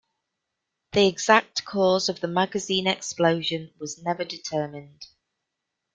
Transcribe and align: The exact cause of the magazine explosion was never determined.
The 0.93 1.05
exact 1.05 1.63
cause 1.63 2.09
of 2.09 2.21
the 2.21 2.27
magazine 2.27 2.87
explosion 2.87 3.71
was 3.77 4.01
never 4.01 4.25
determined. 4.25 5.05